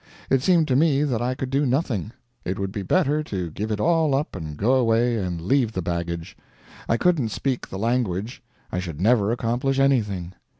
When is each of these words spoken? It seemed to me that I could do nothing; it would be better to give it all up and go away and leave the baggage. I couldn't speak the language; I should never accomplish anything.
It 0.31 0.41
seemed 0.41 0.67
to 0.67 0.75
me 0.75 1.03
that 1.03 1.21
I 1.21 1.35
could 1.35 1.51
do 1.51 1.63
nothing; 1.63 2.11
it 2.43 2.57
would 2.57 2.71
be 2.71 2.81
better 2.81 3.21
to 3.25 3.51
give 3.51 3.69
it 3.69 3.79
all 3.79 4.15
up 4.15 4.35
and 4.35 4.57
go 4.57 4.73
away 4.73 5.17
and 5.23 5.39
leave 5.39 5.73
the 5.73 5.81
baggage. 5.83 6.35
I 6.89 6.97
couldn't 6.97 7.29
speak 7.29 7.67
the 7.69 7.77
language; 7.77 8.41
I 8.71 8.79
should 8.79 8.99
never 8.99 9.31
accomplish 9.31 9.77
anything. 9.77 10.33